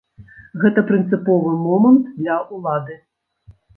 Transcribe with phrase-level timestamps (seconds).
[0.61, 2.95] Гэта прынцыповы момант для ўлады.